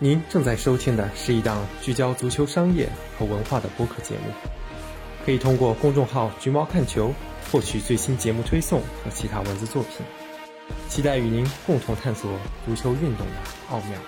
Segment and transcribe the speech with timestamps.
[0.00, 4.32] 您正在收听的是一档聚焦足球商业和文化的播客节目，
[5.24, 7.12] 可以通过公众号“橘猫看球”
[7.50, 10.06] 获取最新节目推送和其他文字作品。
[10.88, 12.30] 期待与您共同探索
[12.64, 13.32] 足球运动的
[13.70, 13.98] 奥妙。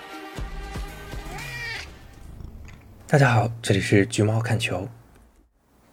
[3.05, 4.87] 大家好，这里是橘猫看球。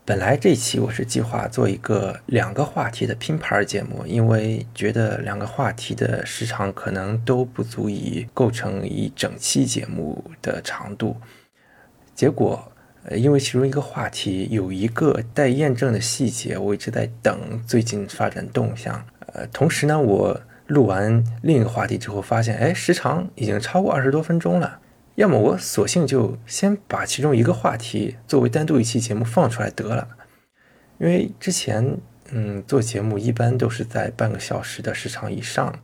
[0.08, 11.14] 本来这期我是计划做一个两个话题的拼盘节目，因为觉得两个话题的时长可能都不足以构成一整期节目的长度。
[12.14, 12.72] 结果，
[13.04, 19.04] 呃，因为其中一个话题有一个待验证的细节，我一直在等最近发展动向。
[19.34, 24.80] 呃，同时呢，我录完另一个话题之后，发现，哎，时长已经超过二十多分钟了。
[25.18, 30.16] 要么我索性就先把其中一个话题作为单独一期节目放出来得了，
[30.98, 31.98] 因为之前
[32.30, 35.82] 嗯做节目一般都是在半个小时的时长以上，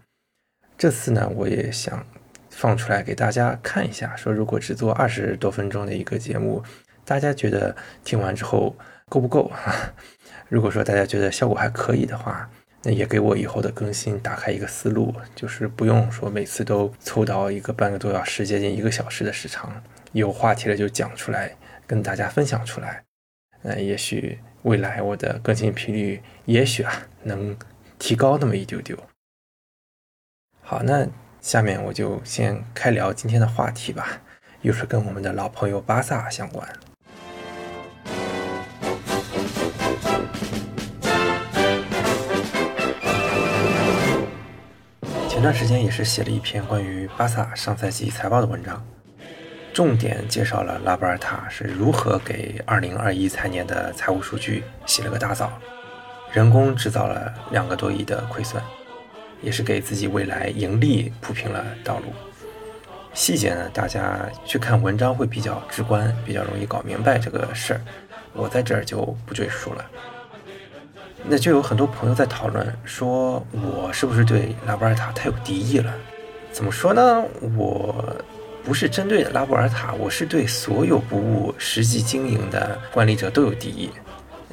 [0.79, 2.07] 这次呢我也想
[2.49, 6.63] 放出来给大家看一下，说如果只做二十多分钟的一个节目，
[7.05, 7.75] 大家觉得
[8.05, 8.77] 听完之后
[9.09, 9.51] 够不够？
[10.49, 12.49] 如果说大家觉得效果还可以的话。
[12.85, 19.83] 那也给我以后的更新打开一个思路，就是不用说每次都凑到一个半个多小时、接近一个小时的时长，
[20.13, 23.03] 有话题了就讲出来，跟大家分享出来。
[23.63, 27.57] 呃，也许未来我的更新频率，也许啊能
[27.99, 28.95] 提高那么一丢丢。
[30.61, 31.09] 好，那
[31.41, 34.21] 下面我就先开聊今天的话题吧，
[34.61, 36.69] 又是跟我们的老朋友巴萨相关。
[45.35, 48.81] 前段时间也是写了一篇关于巴萨上赛季财报的文章，
[49.73, 55.53] 重点介绍了拉波尔塔是如何给2021财年的财务数据洗了个大澡，
[56.33, 58.63] 人工制造了两个多亿的亏损，
[59.43, 62.05] 也是给自己未来盈利铺平了道路。
[63.13, 67.81] 细节呢，大家去看文章会比较直观，比较容易搞明白这个事儿，
[68.35, 69.85] 我在这儿就不赘述了。
[71.27, 75.93] 那就有很多朋友在讨论，说我是不是对拉波尔塔太有敌意了？
[76.53, 77.25] 怎么说呢？
[77.57, 78.05] 我
[78.63, 83.91] 不是针对拉波尔塔，我是对所有不务实际经营的管理者都有敌意。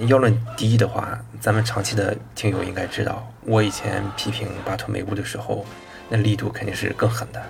[0.08, 5.66] 要论敌意的话，咱们长期的听友应该知道，我以前批评巴托梅乌的时候，
[6.10, 7.42] 那力度肯定是更狠的。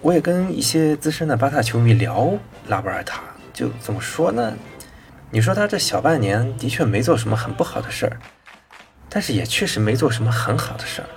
[0.00, 2.32] 我也跟一些资深的巴萨球迷聊
[2.68, 3.20] 拉波尔塔，
[3.52, 4.54] 就怎么说呢？
[5.30, 8.16] 你说他这小半年的确没做什么很不好的事儿。
[9.10, 11.08] 但是也确实没做什么很好的事儿，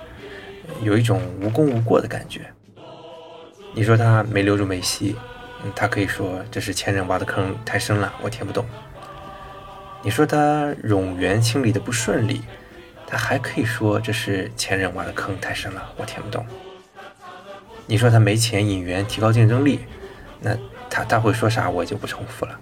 [0.82, 2.40] 有一种无功无过的感觉。
[3.72, 5.16] 你说他没留住梅西，
[5.74, 8.66] 他可以说这是前任挖的坑太深了，我填不动。
[10.02, 12.42] 你说他冗员清理的不顺利，
[13.06, 16.44] 他还可以说这是前任挖的坑太深了，我填不动。
[17.86, 19.80] 你说他没钱引援提高竞争力，
[20.40, 20.56] 那
[20.90, 22.58] 他他会说啥我就不重复了。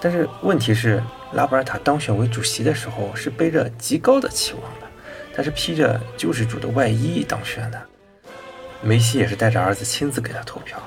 [0.00, 1.02] 但是问题是，
[1.34, 4.86] 拉波尔塔当选为主席的时候是背着极高的期望的，
[5.34, 7.80] 他是披着救世主的外衣当选的。
[8.82, 10.80] 梅西也是带着儿子亲自给他投票，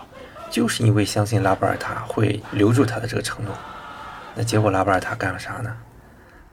[0.50, 3.56] 就是因为相信拉波尔塔会留住他的这个承诺。
[4.34, 5.78] 那结果拉波尔塔干了啥呢？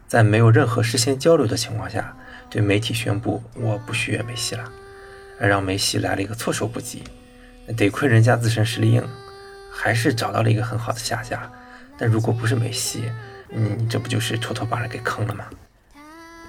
[0.06, 2.14] 在没有任何事先交流的情况下，
[2.50, 4.64] 对媒体宣布我不续约梅西了，
[5.40, 7.04] 而让梅西来了一个措手不及。
[7.76, 9.08] 得亏人家自身实力硬，
[9.72, 11.50] 还是找到了一个很好的下家。
[12.00, 13.12] 但如果不是梅西，
[13.50, 15.44] 你这不就是妥妥把人给坑了吗？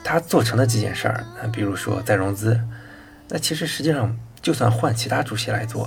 [0.01, 2.57] 他做成的几件事儿，比如说再融资，
[3.28, 5.84] 那其实实际上就算换其他主席来做，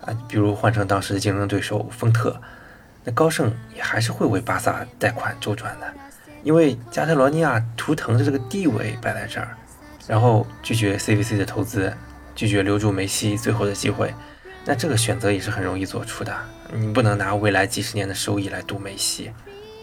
[0.00, 2.40] 啊，比如换成当时的竞争对手丰特，
[3.02, 5.92] 那高盛也还是会为巴萨贷款周转的，
[6.44, 9.56] 因为加泰罗尼亚图腾的这个地位摆在这儿，
[10.06, 11.92] 然后拒绝 CVC 的投资，
[12.36, 14.14] 拒绝留住梅西最后的机会。
[14.64, 16.36] 那这个选择也是很容易做出的，
[16.72, 19.32] 你不能拿未来几十年的收益来赌梅西，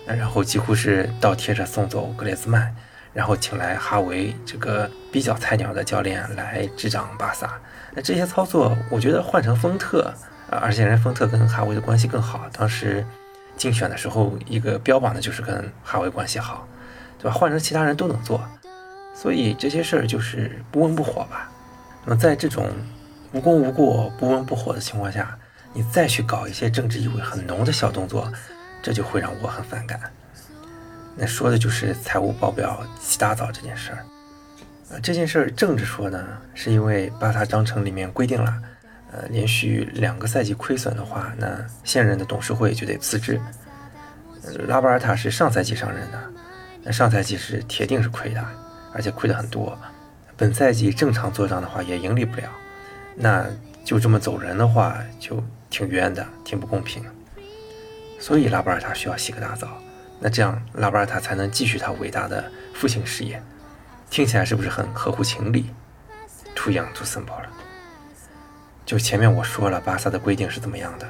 [0.05, 2.73] 那然后几乎是倒贴着送走格列兹曼，
[3.11, 7.59] 然后请来哈维这个比较菜鸟的教练来执掌巴萨。
[7.93, 10.13] 那这些操作，我觉得换成丰特，
[10.49, 13.03] 而且人丰特跟哈维的关系更好，当时
[13.57, 16.68] 竞选的时候一个标榜的就是跟哈维关系好，
[17.18, 17.31] 对吧？
[17.35, 18.39] 换成其他人都能做，
[19.15, 21.51] 所以这些事儿就是不温不火吧。
[22.06, 22.69] 那么在这种。
[23.33, 25.38] 无功无过、不温不火的情况下，
[25.74, 28.31] 你再去搞一些政治意味很浓的小动作，
[28.81, 30.00] 这就会让我很反感。
[31.15, 34.06] 那说的就是财务报表洗大澡这件事儿。
[34.89, 38.62] 呃，这件事儿政治说呢，是因为巴萨章程里面规定了，
[39.12, 43.41] 呃，连续两个赛季亏损的话，那现任的董事会就得辞职。
[44.68, 46.24] 拉波尔塔是上赛季上任的，
[46.83, 48.41] 那上赛季是铁定是亏的，
[48.94, 49.77] 而且亏的很多。
[50.38, 52.47] 本赛季正常做账的话，也盈利不了。
[53.19, 53.45] 那
[53.83, 57.03] 就这么走人的话，就挺冤的，挺不公平。
[58.19, 59.67] 所以拉波尔塔需要洗个大澡，
[60.19, 63.41] 那这样拉波尔塔才能继续他伟大的父亲事业。
[64.09, 65.71] 听起来是不是很合乎情理
[66.55, 67.49] ？Too young, too simple 了。
[68.85, 71.07] 就前面我说了，巴萨的规定是怎么样的，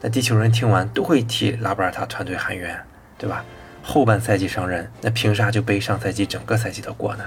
[0.00, 2.78] 那地球人听完都会替拉波尔塔团队喊冤，
[3.16, 3.44] 对吧？
[3.82, 7.24] 后半赛季上任，那凭啥就背上赛季整个赛季的锅呢？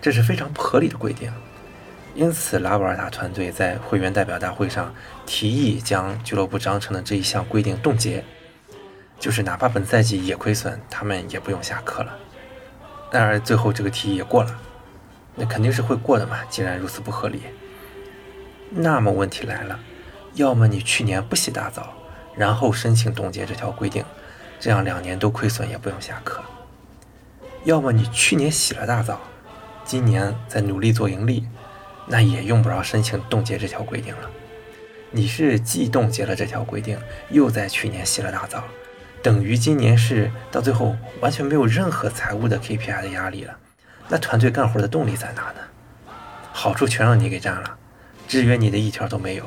[0.00, 1.32] 这是非常不合理的规定。
[2.18, 4.92] 因此，拉波尔塔团队在会员代表大会上
[5.24, 8.24] 提议将俱乐部章程的这一项规定冻结，
[9.20, 12.18] 就是哪怕本赛季也亏损，他们也不用下课了。
[13.12, 14.58] 当然，最后这个提议也过了，
[15.36, 16.38] 那肯定是会过的嘛。
[16.50, 17.40] 既然如此不合理，
[18.70, 19.78] 那么问题来了：
[20.34, 21.94] 要么你去年不洗大澡，
[22.34, 24.04] 然后申请冻结这条规定，
[24.58, 26.40] 这样两年都亏损也不用下课；
[27.62, 29.20] 要么你去年洗了大澡，
[29.84, 31.46] 今年在努力做盈利，
[32.08, 34.30] 那也用不着申请冻结这条规定了。
[35.10, 36.98] 你是既冻结了这条规定，
[37.30, 38.64] 又在去年洗了大澡。
[39.22, 43.56] 等于今年是到最后完全没有任何财务的 KPI 的压力了，
[44.08, 45.60] 那团队干活的动力在哪呢？
[46.52, 47.76] 好处全让你给占了，
[48.28, 49.44] 制约你的一条都没有，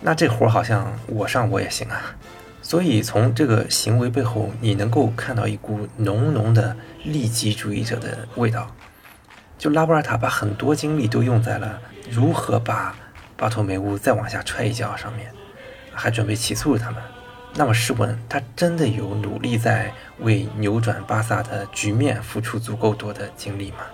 [0.00, 2.16] 那这活好像我上我也行啊。
[2.60, 8.74] 所以从这个行为背后，你能够看到一股浓浓的利己主义者的味道。
[9.62, 11.78] 就拉波尔塔把很多精力都用在了
[12.10, 12.92] 如何把
[13.36, 15.30] 巴托梅乌再往下踹一脚上面，
[15.94, 17.00] 还准备起诉他们。
[17.54, 23.84] 那么试问，他真的有努力在为扭转巴萨的局面付出足够多的精力吗？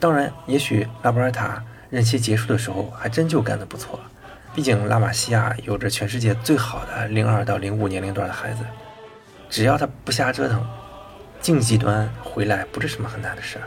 [0.00, 4.00] 当然，也许拉波尔塔任期结束的时候还真就干得不错。
[4.52, 8.64] 毕竟拉玛西亚有着全世界最好的零二到零五年龄段的孩子，
[9.48, 10.66] 只要他不瞎折腾，
[11.40, 13.64] 竞技端回来不是什么很难的事儿。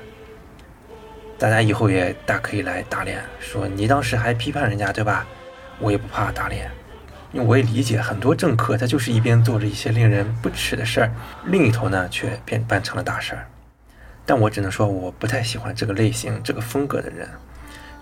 [1.38, 5.26] 大家以后也大可以来打脸，说你当时还批判人家对吧？
[5.80, 6.72] 我也不怕打脸。
[7.34, 11.12] 因为我也理解很多政客，他就是一边做着一些令人不齿的事儿，
[11.46, 13.46] 另一头呢却变办成了大事儿。
[14.26, 17.30] 但我只能说，我不太喜欢这个类型、这个风格的人，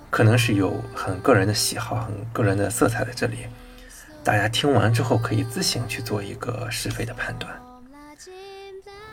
[0.09, 3.47] 可能是有很个人的喜好、很个人的色彩在这里。
[4.23, 7.51] 大家听完之后可以自行去做一个是非的判断。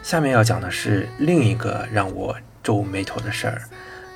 [0.02, 3.62] 下面要讲的是另一个让我皱眉头的事儿，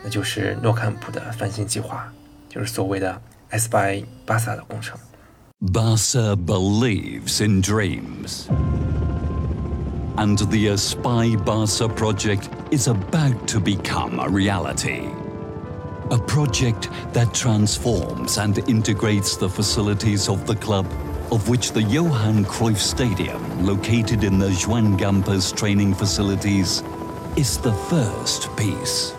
[0.05, 2.11] 那就是诺坎普的翻新计划，
[2.49, 3.81] 就是所谓的 S 八
[4.25, 4.97] 巴萨的工程。
[5.59, 8.47] Barca believes in dreams.
[10.17, 15.07] And the Aspire Barca project is about to become a reality.
[16.09, 20.85] A project that transforms and integrates the facilities of the club,
[21.31, 26.83] of which the Johan Cruyff Stadium, located in the Juan Gampas training facilities,
[27.37, 29.13] is the first piece.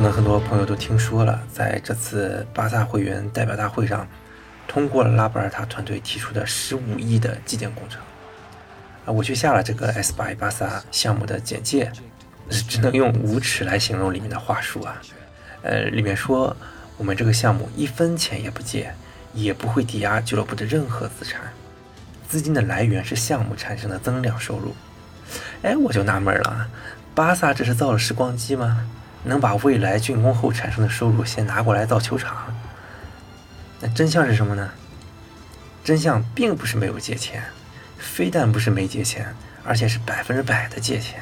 [0.00, 4.08] 可能很多朋友都听说了，在这次巴萨会员代表大会上，
[4.66, 8.00] 通过了拉波尔塔团队提出的十五亿的基建工程。
[9.04, 11.92] 啊，我去下了这个 S 八巴萨项目的简介，
[12.48, 14.96] 只能用无耻来形容里面的话术啊。
[15.60, 16.56] 呃，里面说
[16.96, 18.94] 我们这个项目一分钱也不借，
[19.34, 21.42] 也不会抵押俱乐部的任何资产，
[22.26, 24.74] 资金的来源是项目产生的增量收入。
[25.60, 26.68] 哎，我就纳闷了，
[27.14, 28.86] 巴萨这是造了时光机吗？
[29.24, 32.54] 能把未来竣工后产生的收入先拿过来造球场，
[33.80, 34.70] 那真相是什么呢？
[35.82, 37.42] 真相并不是没有借钱，
[37.98, 39.34] 非但不是没借钱，
[39.64, 41.20] 而且是百分之百的借钱，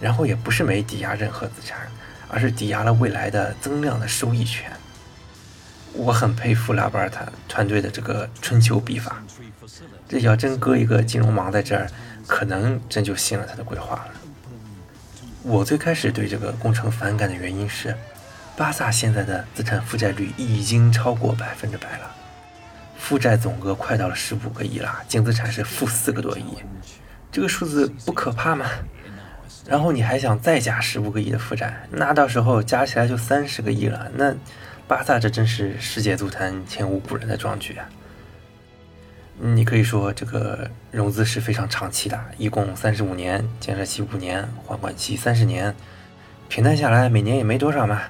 [0.00, 1.78] 然后也不是没抵押任何资产，
[2.28, 4.72] 而是抵押了未来的增量的收益权。
[5.92, 9.22] 我很佩服拉巴尔塔团队的这个春秋笔法，
[10.08, 11.90] 这要真搁一个金融盲在这儿，
[12.26, 14.10] 可能真就信了他的规划了。
[15.42, 17.96] 我最开始对这个工程反感的原因是，
[18.56, 22.10] 巴萨现在的资产负债率已经超过百分之百了，
[22.98, 26.44] 负债总额快到了十五个亿了，净资产是负四个多亿，
[27.30, 28.66] 这个数字不可怕吗？
[29.66, 34.34] 然后你还想再加十五个亿的负债，那到时候加起来就三十个亿了，那
[34.86, 37.88] 巴萨这真是世界足坛前无古人的壮举啊！
[39.40, 45.72] 你可以说这个融资是非常长期的，一共三十五年，建设期五年，还款期三十年，
[46.48, 48.02] 平摊下来每年也没多少嘛。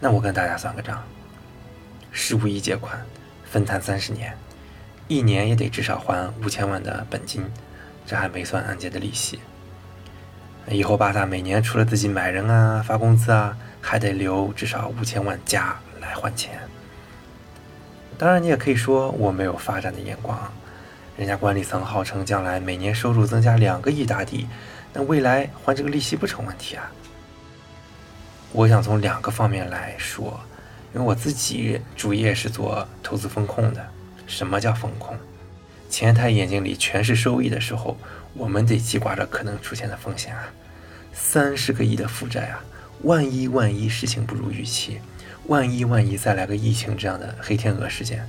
[0.00, 1.04] 那我跟大家算个账，
[2.12, 2.98] 十五亿借款，
[3.44, 4.34] 分摊三十年，
[5.06, 7.44] 一年也得至少还五千万的本金，
[8.06, 9.40] 这还没算按揭的利息。
[10.70, 16.58] 以后巴萨每年除了自己买人啊、发工资啊，还得留至少五千万加来还钱。
[18.16, 20.38] 当然，你也可以说我没有发展的眼光。
[21.16, 24.48] 人家管理层号称将来每年收入增加两个亿大底，
[24.92, 26.90] 那未来还这个利息不成问题啊？
[28.52, 30.40] 我想从两个方面来说，
[30.92, 33.84] 因为我自己主业是做投资风控的。
[34.26, 35.16] 什么叫风控？
[35.90, 37.96] 前台眼睛里全是收益的时候，
[38.32, 40.48] 我们得记挂着可能出现的风险啊！
[41.12, 42.64] 三十个亿的负债啊，
[43.02, 45.00] 万一万一事情不如预期，
[45.46, 48.26] 万一万一再来个疫情这样的黑天鹅事件，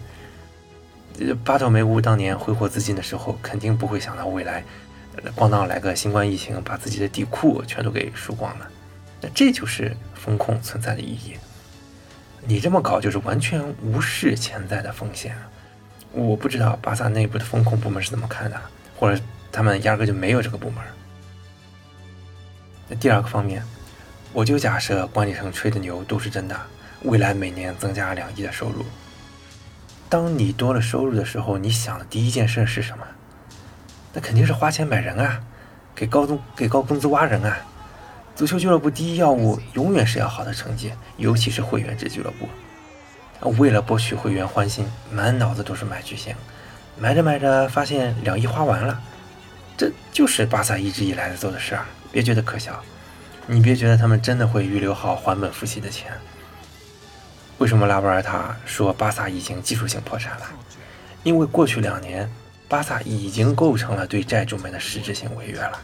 [1.44, 4.64] 巴托梅乌当年挥霍资金的时候，肯定不会想到未来，
[5.36, 8.68] 咣当来个新冠疫情，把自己的底库全都给输光了。
[9.22, 11.36] 那这就是风控存在的意义。
[12.46, 15.36] 你这么搞，就是完全无视潜在的风险。
[16.12, 18.62] 我不知道巴萨内部的风控部门是怎么看的，
[18.98, 20.84] 或者他们压根就没有这个部门。
[22.88, 23.64] 那第二个方面，
[24.32, 26.56] 我就假设管理层吹的牛都是真的，
[27.06, 28.84] 未来每年增加两亿的收入。
[30.10, 33.06] 当你多了收入的时候，你想的第一件事是什么？
[34.12, 35.40] 那肯定是花钱买人啊，
[35.94, 37.58] 给高工给高工资挖人啊。
[38.36, 42.50] 足球俱乐部第一要务永远是要好的成绩，尤其是会员制俱乐部。
[43.60, 46.36] 为了博取会员欢心，满脑子都是买巨星，
[46.98, 49.00] 买着买着发现两亿花完了，
[49.78, 51.86] 这就是巴萨一直以来在做的事儿。
[52.12, 52.82] 别觉得可笑，
[53.46, 56.12] 你别觉得他们真的会预留好还本付息的钱。
[57.58, 60.46] 为什么拉波尔塔说巴萨已经技术性破产了？
[61.24, 62.30] 因为过去两年，
[62.68, 65.80] 巴萨已经构成了对债主们的实质性违约了。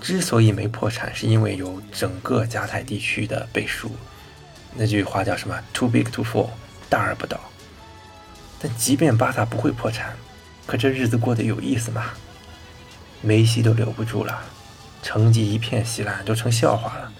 [0.00, 3.90] 之所以没破产，是因为有整个加泰地区的背书。
[4.74, 6.48] 那句话叫什么？Too big to fall，
[6.88, 7.38] 大而不倒。
[8.58, 10.16] 但即便巴萨不会破产，
[10.66, 12.06] 可这日子过得有意思吗？
[13.20, 14.42] 梅西都留不住了，
[15.02, 17.12] 成绩一片稀烂，都成笑话了。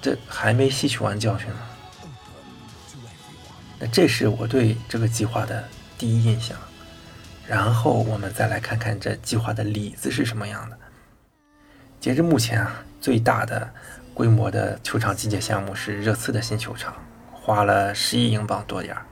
[0.00, 1.56] 这还没吸取完教训呢。
[3.88, 5.64] 这是我对这个计划的
[5.98, 6.56] 第一印象。
[7.46, 10.78] 然后我们再来看看这计划的里子是什么样的。
[12.00, 13.68] 截至目前啊，最大的
[14.14, 16.94] 规模的球场基建项目是热刺的新球场，
[17.32, 19.04] 花了十亿英镑多点儿。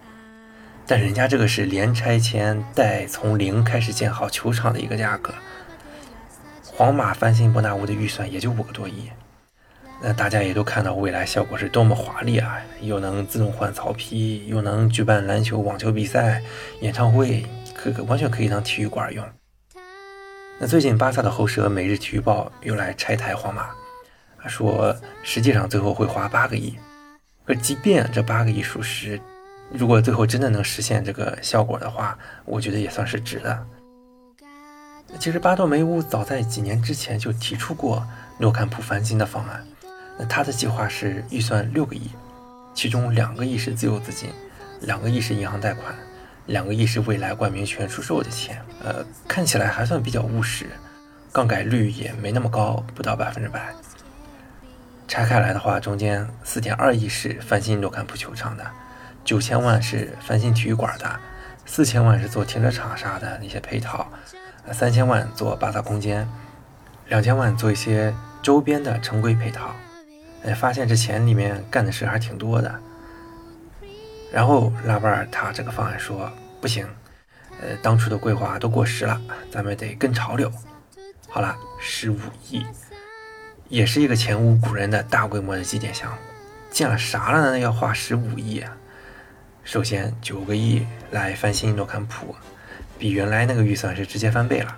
[0.87, 5.33] 但人家这个是连拆迁带从零开始建好球场的一个价格。
[6.65, 9.11] 皇马翻新伯纳乌的预算也就五个多亿。
[10.03, 12.57] 那大家也都看到未来效果是多么华丽啊！
[12.81, 16.43] 又能自动换草皮，又能举办篮球、网球比赛、
[16.81, 19.23] 演唱会，可可完全可以当体育馆用。
[20.59, 23.69] 那最近巴萨的后舌《每日体育报》又来拆台皇马，
[24.47, 26.75] 说实际上最后会花八个亿。
[27.45, 29.21] 可即便这八个亿属实，
[29.71, 32.17] 如果最后真的能实现这个效果的话，
[32.47, 33.67] 我觉得也算是值的。
[35.19, 38.07] 其实巴托梅乌早在几年之前就提出过
[38.39, 39.67] 诺坎普翻新的方案，
[40.29, 42.11] 他的计划是预算六个亿，
[42.75, 44.31] 其中两个亿是自有资金，
[44.81, 45.95] 两个亿是银行贷款。
[46.47, 50.67] 两个亿是未来冠名权出售的钱，呃，看起来还算比较务实，
[51.31, 53.73] 杠杆率也没那么高，不到百分之百。
[55.07, 58.67] 拆开来的话，中间四点二亿是翻新诺坎普球场的，
[59.23, 61.21] 九千万是翻新体育馆的，
[61.67, 64.09] 四千万是做停车场啥的那些配套，
[64.73, 66.29] 三千万做巴萨空间，
[67.07, 68.13] 两千万做一些
[68.43, 69.73] 周边的常规配套。
[70.45, 72.81] 哎，发现这钱里面干的事还挺多的。
[74.33, 76.31] 然后拉波尔塔这个方案说
[76.61, 76.87] 不行，
[77.61, 79.21] 呃，当初的规划都过时了，
[79.51, 80.51] 咱们得跟潮流。
[81.29, 82.19] 好了，十五
[82.49, 82.65] 亿，
[83.69, 86.17] 也是一个前无古人的大规模的基建项目，
[86.71, 87.59] 建了啥了呢？
[87.59, 88.77] 要花十五亿啊！
[89.63, 92.35] 首先九个亿来翻新诺坎普，
[92.99, 94.77] 比原来那个预算是直接翻倍了。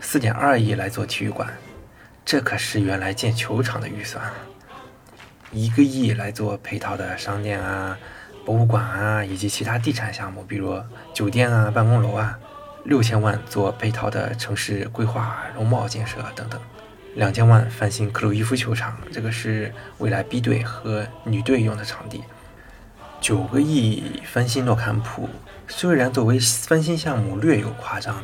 [0.00, 1.48] 四点二亿来做体育馆，
[2.24, 4.24] 这可是原来建球场的预算。
[5.52, 7.96] 一个亿来做配套的商店啊。
[8.44, 10.80] 博物馆啊，以及其他地产项目，比如
[11.12, 12.38] 酒店啊、办公楼啊，
[12.84, 16.60] 六千万做配套的城市规划、容貌建设等等，
[17.16, 22.22] 两千万翻新克鲁伊夫球场，这个是未来 B 队和女队用的场地，
[23.20, 25.28] 九个亿翻新诺坎普，
[25.66, 28.22] 虽然作为翻新项目略有夸张，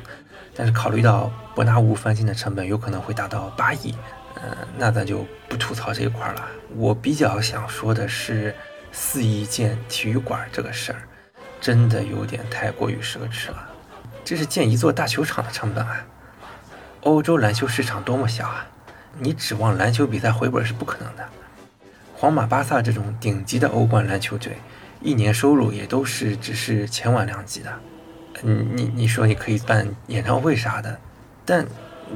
[0.55, 3.93] 但是考虑到伯纳乌翻新的成本有可能会达到八亿，
[4.37, 6.49] 嗯，那咱就不吐槽这一块了。
[6.77, 8.55] 我比较想说的是。
[8.95, 11.01] 四亿建体育馆这个事儿，
[11.63, 13.67] 真的有点太过于奢侈了。
[14.23, 16.05] 这是建一座大球场的成本啊！
[17.01, 18.67] 欧洲篮球市场多么小啊！
[19.19, 21.27] 你指望篮球比赛回本是不可能的。
[22.15, 24.59] 皇马、巴萨这种顶级的欧冠篮球队，
[25.01, 27.73] 一年收入也都是只是千万两级的。
[28.43, 31.01] 嗯你你说你可以办演唱会啥的，
[31.47, 31.67] 但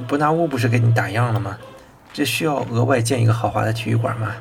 [0.07, 1.57] 伯纳乌不是给你打样了吗？
[2.17, 4.33] 这需要额外建一个豪华的体育馆吗？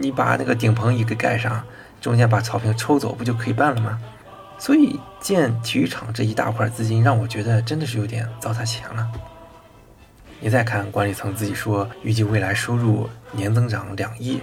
[0.00, 1.62] 你把那个顶棚也给盖上，
[2.00, 4.00] 中间把草坪抽走，不就可以办了吗？
[4.56, 9.06] 所以建体育场这一大块资金，让我觉得真的是有点糟蹋钱了。
[10.40, 14.40] 你再看管理层自己说，预计未来收入年增长两亿，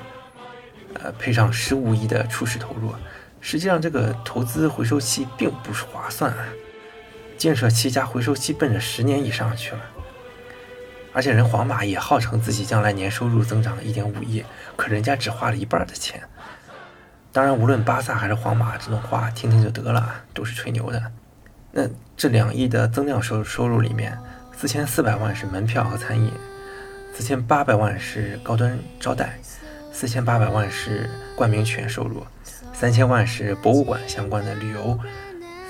[0.93, 2.93] 呃，配上十五亿的初始投入，
[3.41, 6.45] 实际上这个投资回收期并不是划算啊。
[7.39, 9.81] 建设期加回收期奔着十年以上去了，
[11.13, 14.43] 而且人皇马也号称自己将来年收入增长一点五亿，
[14.75, 16.21] 可人家只花了一半的钱。
[17.31, 21.01] 当然，无论巴萨还是皇马，这种话听听就得了，都是吹牛的。
[21.71, 24.17] 那这两亿的增量收收入里面，
[24.55, 26.31] 四千四百万是门票和餐饮，
[27.13, 29.39] 四千八百万是高端招待，
[29.91, 32.23] 四千八百万是冠名权收入，
[32.73, 34.99] 三千万是博物馆相关的旅游，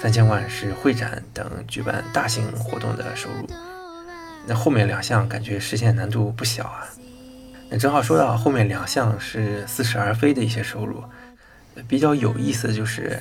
[0.02, 3.48] 三千万是会展等举办大型活动的收入。
[4.46, 6.88] 那后面两项感觉实现难度不小啊。
[7.70, 11.04] 那正好说到后面两项是似是而非的一些收入。
[11.88, 13.20] 比较有意思的就是，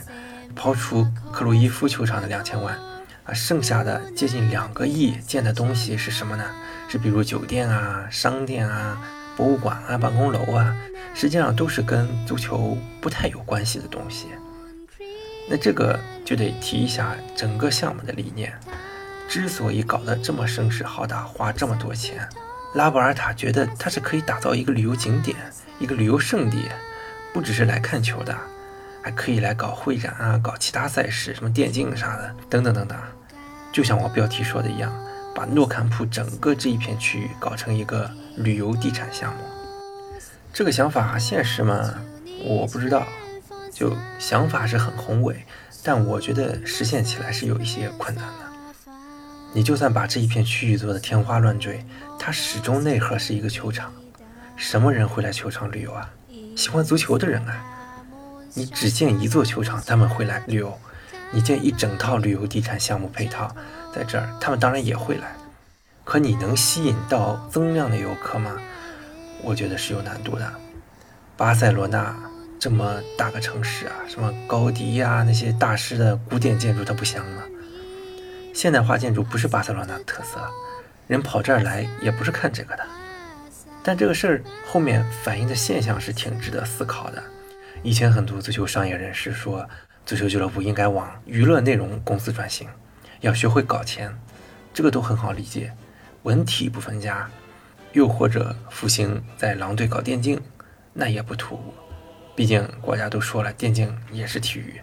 [0.55, 2.79] 抛除克鲁伊夫球场的两千万
[3.25, 6.45] 啊，剩下的接近两个亿建的东西是什么呢？
[6.87, 9.01] 是比如酒店啊、商店啊、
[9.39, 10.77] 博物馆啊、办公楼啊，
[11.15, 14.27] 实际上都是跟足球不太有关系的东西。
[15.49, 18.53] 那这个就得提一下整个项目的理念。
[19.33, 22.29] 之所以搞得这么声势浩大，花这么多钱，
[22.75, 25.35] 拉波尔塔觉得它是可以打造一个旅游景点、
[25.79, 26.69] 一个旅游胜地。
[27.33, 28.37] 不只是来看球的，
[29.03, 32.99] 还可以来搞会展啊，搞其他赛事，什么电竞啥的，等等等等。
[33.73, 34.93] 就像我标题说的一样，
[35.35, 39.41] 把诺坎普整个这一片区域搞成一个旅游地产项目。
[40.53, 41.95] 这个想法现实吗？
[42.45, 43.03] 我不知道。
[43.73, 45.47] 就想法是很宏伟，
[45.83, 48.52] 但我觉得实现起来是有一些困难的。
[49.55, 51.85] 你就算把这一片区域做的天花乱坠，
[52.19, 53.93] 它始终内核是一个球场。
[54.57, 56.09] 什么人会来球场旅游啊？
[56.57, 57.65] 喜欢足球的人啊，
[58.55, 60.71] 你只建一座球场，他们会来旅游；
[61.31, 63.55] 你建一整套旅游地产项目配套
[63.95, 65.33] 在这儿，他们当然也会来。
[66.05, 68.57] 可你能吸引到增量的游客吗？
[69.43, 70.53] 我觉得是有难度的。
[71.37, 72.15] 巴塞罗那
[72.59, 77.43] 这么大个城市啊，什么高迪呀那些大师的古典建筑，它不香吗？
[78.53, 80.41] 现代化建筑不是巴塞罗那的特色，
[81.07, 82.85] 人跑这儿来也不是看这个的。
[83.83, 87.23] 但这个事儿后面反映的现象是挺值得思考的。
[87.83, 89.69] 以前很多足球商业人士说，
[90.07, 92.69] 足球俱乐部应该往娱乐内容公司转型，
[93.21, 94.17] 要学会搞钱，
[94.73, 95.73] 这个都很好理解，
[96.23, 97.29] 文体不分家。
[97.93, 100.41] 又或者复兴在狼队搞电竞，
[100.95, 101.75] 那也不突兀，
[102.35, 104.81] 毕竟国家都说了，电竞也是体育。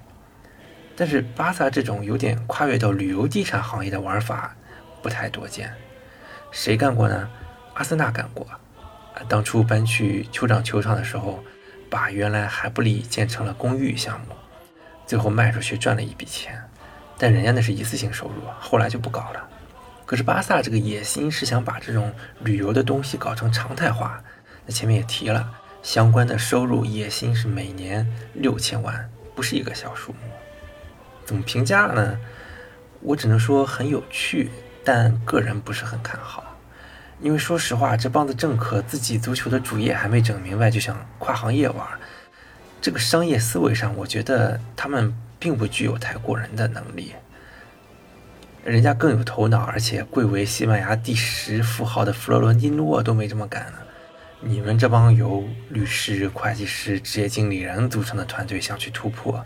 [0.99, 4.53] 但是巴萨这种有点跨越到旅游地产行业的玩法，
[5.01, 5.73] 不太多见。
[6.51, 7.29] 谁干过呢？
[7.75, 8.45] 阿森纳干过。
[9.29, 11.41] 当初搬去酋长球场的时候，
[11.89, 14.35] 把原来海布里建成了公寓项目，
[15.07, 16.61] 最后卖出去赚了一笔钱，
[17.17, 19.47] 但人家那是一次性收入，后来就不搞了。
[20.05, 24.21] 可是巴萨这个野心是想把这种旅游的东西搞成常态化，
[24.65, 25.49] 那前面也提了，
[25.81, 30.17] 相关的收入野心是每年六千万，不是一个小数目。
[31.29, 32.17] 怎么评价呢？
[33.01, 34.49] 我只能说很有趣，
[34.83, 36.43] 但个人不是很看好。
[37.21, 41.87] 因为说实话，这帮子政客自己足球的主业还没整明白，就想跨行业玩，
[42.81, 47.13] 这个商业思维上，我觉得他们并不具有太过人的能力。
[48.65, 53.73] 人家更有头脑，而且贵为西班牙第十富豪的弗洛伦蒂诺都没这么干呢。
[54.41, 59.45] 你们这帮由律师、会计师、职业经理人组成的团队想去突破，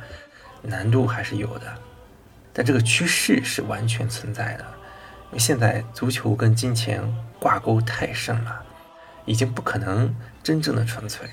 [0.63, 1.67] 难度还是有的。
[2.51, 4.65] 但这个趋势是完全存在的。
[5.29, 7.01] 因为现在足球跟金钱
[7.39, 8.63] 挂钩太深了，
[9.25, 11.27] 已经不可能真正的纯粹。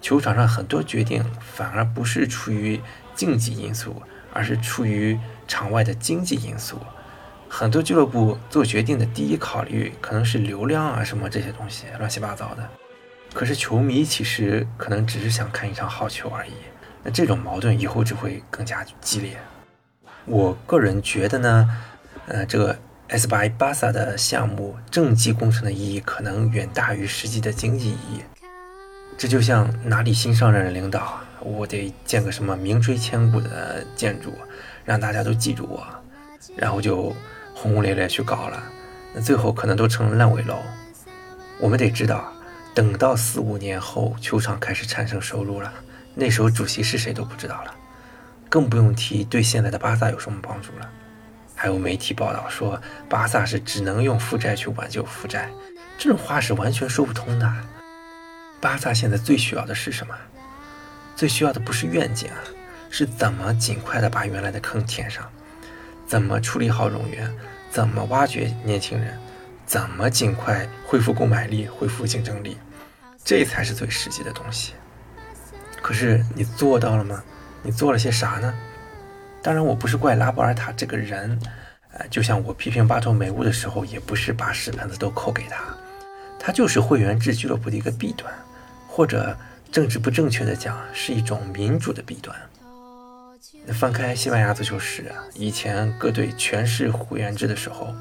[0.00, 2.80] 球场上很多决定反而不是出于
[3.14, 6.76] 竞技因素，而是出于场外的经济因素。
[7.48, 12.68] 很多俱乐部做决定的第一考虑可能是流量啊什么这些东西，乱七八糟的。
[13.32, 16.52] 可是球迷其实可能只是想看一场好球而已。
[17.02, 19.36] 那这种矛盾以后只会更加激烈。
[20.24, 21.78] 我个人觉得呢，
[22.26, 22.76] 呃，这个。
[23.08, 28.22] S 八巴萨的项目政绩工程的意义可能远大于实际的经济意义。
[29.18, 34.32] 这就像哪里新上任的领导，我得建个什么名垂千古的建筑，
[34.82, 35.86] 让大家都记住我，
[36.56, 37.14] 然后就
[37.54, 38.62] 轰轰烈烈去搞了，
[39.12, 40.56] 那最后可能都成了烂尾楼。
[41.60, 42.32] 我们得知道，
[42.72, 45.70] 等到四五年后球场开始产生收入了，
[46.14, 47.74] 那时候主席是谁都不知道了，
[48.48, 50.88] 更不用提对现在的巴萨有什么帮助了。
[51.54, 55.48] 还有媒体报道说，巴萨是只能用负债去挽救负债，
[55.96, 57.52] 这种话是完全说不通的。
[58.60, 60.14] 巴萨现在最需要的是什么？
[61.14, 62.38] 最需要的不是愿景啊，
[62.90, 65.28] 是怎么尽快的把原来的坑填上，
[66.06, 67.32] 怎么处理好冗员，
[67.70, 69.18] 怎么挖掘年轻人，
[69.64, 72.56] 怎么尽快恢复购买力、恢复竞争力，
[73.24, 74.74] 这才是最实际的东西。
[75.82, 77.22] 可是你做到了吗？
[77.62, 78.54] 你做了些啥呢？
[79.42, 81.38] 当然，我不是怪拉波尔塔这个人，
[81.92, 85.76] 呃，就像我批评巴托梅乌的时候，也不是把屎盆子都扣给他，
[86.38, 88.32] 他就是会员制俱乐部的一个弊端，
[88.88, 89.36] 或者
[89.70, 92.36] 政治不正确的讲，是一种民主的弊端。
[93.66, 97.94] 那翻开西班牙足球史啊，以前各队全是会员制的时候，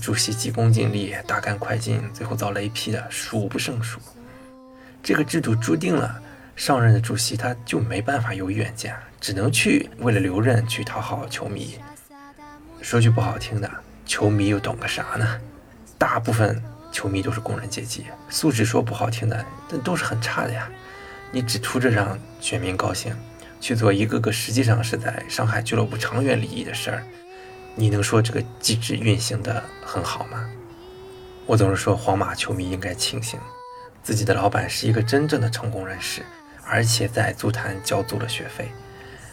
[0.00, 4.00] 主席急功近利、大干快进，最后遭雷劈的数不胜数。
[5.02, 6.20] 这个制度注定了
[6.60, 11.78] 上任的主席他就没办法有远见，只能去为了留任去讨好球迷。
[12.82, 13.70] 说句不好听的，
[14.04, 15.40] 球迷又懂个啥呢？
[15.96, 20.70] 大部分球迷都是工人阶级，素质说不好听的，但都是很差的呀。
[21.32, 23.16] 你只图着让选民高兴，
[23.58, 27.02] 去做一个个实际上是在伤害俱乐部长远利益的事儿，
[27.74, 30.46] 你能说这个机制运行的很好吗？
[31.46, 33.40] 我总是说，皇马球迷应该庆幸。
[34.02, 36.22] 自己的老板是一个真正的成功人士，
[36.70, 38.68] 而且在足坛交足了学费，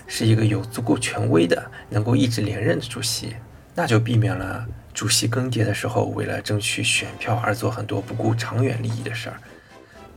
[0.07, 3.35] 是一个有足够权威的、能够一直连任的主席，
[3.75, 9.37] 那就避免了主席更迭的时候为了争取选票而做很多不顾长远利益的事儿。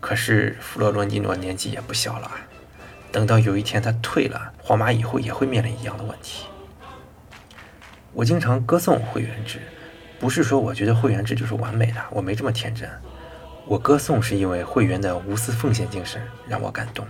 [0.00, 2.30] 可是弗洛伦蒂诺年纪也不小了，
[3.12, 6.46] 等到有一天他退了，皇马以后也会面临一样的问题。
[8.14, 9.60] 我经常歌颂会员制，
[10.18, 12.88] 不是说我觉得会员制就是完美的，我没这么天真。
[13.70, 17.06] 我歌颂是因为会员的无私奉献精神让我感动，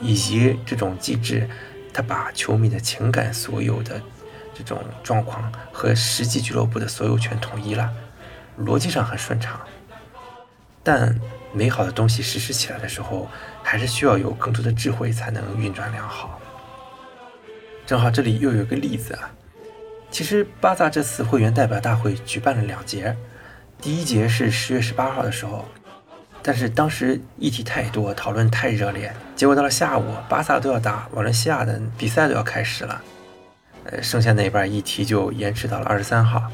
[0.00, 1.46] 以及这种机制，
[1.92, 4.00] 他把球迷的情感所有的
[4.54, 7.92] 这种状况和实际俱乐部的所有权统一了，
[8.58, 9.60] 逻辑上很顺畅。
[10.82, 11.14] 但
[11.52, 13.28] 美好的东西实施起来的时候，
[13.62, 16.40] 还是需要有更多的智慧才能运转良好。
[17.84, 19.30] 正好这里又有个例子啊，
[20.10, 23.14] 其实巴萨这次会员代表大会举办了两节。
[23.80, 25.64] 第一节是十月十八号的时候，
[26.42, 33.02] 但是当时议题太多，讨论太热烈，结果到了下午，巴萨都要打瓦伦西亚的比赛都要开始了，
[33.84, 36.50] 呃，剩下那一半议题就延迟到了二十三号。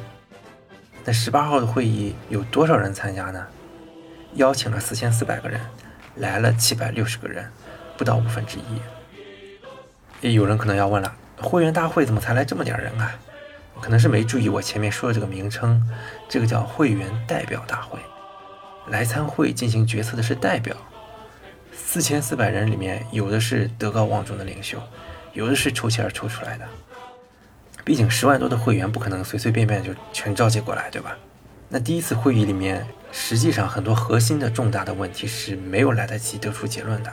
[1.04, 3.46] 那十八号的会议有多少人参加呢？
[4.34, 5.60] 邀请了四千四百个人，
[6.16, 7.50] 来了七百六十个人，
[7.96, 8.58] 不到五分之
[10.20, 10.34] 一。
[10.34, 13.12] 有人可能要问了，会员大会怎么才来这么点人啊？
[13.82, 15.82] 可能是没注意我前面说的这个名称，
[16.28, 17.98] 这个叫会员代表大会，
[18.86, 20.76] 来参会进行决策的是代表。
[21.74, 24.80] 四千四百人里面，有的是德高望重的领袖，
[25.32, 26.64] 有的是抽签抽出来的。
[27.84, 31.18] 毕竟十万多的会员不可能随随便便就全召集过来，对吧？
[31.68, 37.12] 那第一次会议里面，实际上很多核心的重大的问题是没有来得及得出结论的，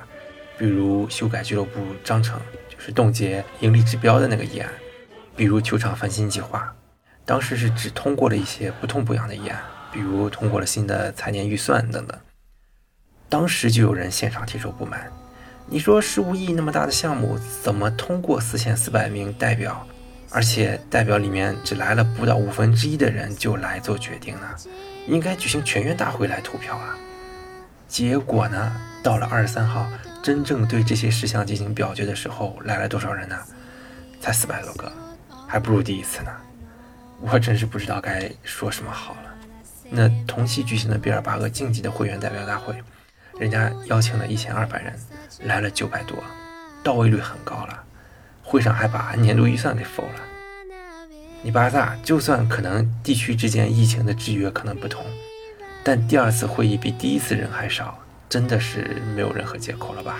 [0.57, 4.69] 比如修改俱乐部章程，就是冻结盈利指标的那个议案。
[5.39, 6.75] 比如球场翻新计划，
[7.23, 9.57] 当时是只通过了一些不痛不痒的议案，
[9.89, 12.19] 比如通过了新的财年预算等等。
[13.29, 15.09] 当时就有人现场提出不满，
[15.67, 19.87] 你说十五亿那么大的项目，怎么通过四千四百名代表，
[20.29, 24.47] 而且代表里面只来了不到五分之一的人就来做决定呢？
[25.07, 26.97] 应该举行全员大会来投票啊！
[27.87, 29.89] 结果呢，到了二十三号，
[30.21, 33.37] 真正对这些事项进行表决的时候，来了多少人呢？
[34.19, 34.91] 才四百多个。
[35.51, 36.31] 还不如第一次呢，
[37.19, 39.35] 我真是不知道该说什么好了。
[39.89, 42.75] 那同期举行的比尔巴鄂竞技的会员代表大会，
[43.39, 44.93] 人家邀请了一千二百人，
[45.45, 46.23] 来了九百多，
[46.83, 47.83] 到位率很高了。
[48.43, 50.21] 会上还把年度预算给否了。
[51.41, 55.03] 你巴萨就算可能地区之间疫情的制约可能不同，
[55.83, 57.97] 但第二次会议比第一次人还少，
[58.29, 60.19] 真的是没有任何借口了吧？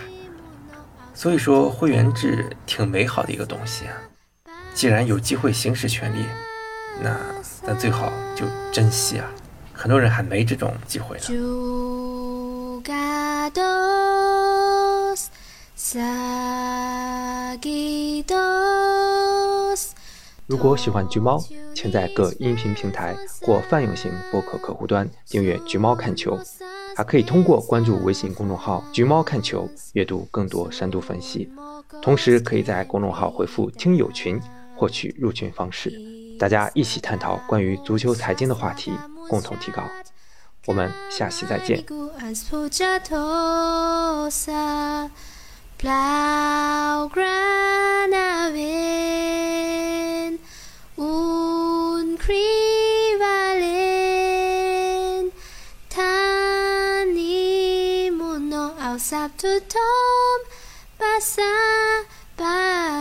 [1.13, 3.94] 所以说会员制挺美好的一个东西啊。
[4.80, 6.24] 既然有机会行使权利，
[7.02, 7.13] 那
[7.68, 9.30] 咱最好就珍惜啊！
[9.74, 11.24] 很多人还没这种机会呢。
[20.48, 21.44] 如果喜欢橘猫，
[21.76, 26.38] 请在各音频平台或泛用型播客客户端订阅《橘猫看球》，
[26.96, 31.52] 还可以通过关注微信公众号“橘猫看球”阅读更多深度分析。
[32.02, 34.39] 同时，可以在公众号回复“听友群”。
[34.80, 35.92] 获取入群方式，
[36.39, 38.94] 大家一起探讨关于足球财经的话题，
[39.28, 39.84] 共同提高。
[40.65, 41.84] 我们下期再见。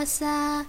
[0.08, 0.66] pasa